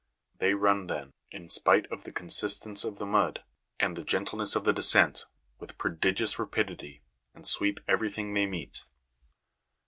[0.39, 3.43] They run then, in spite of the consistence of the mud,
[3.79, 5.25] and the gentleness of the descent,
[5.59, 7.03] with prodigious rapidity,
[7.35, 8.85] and sweep everything they meet.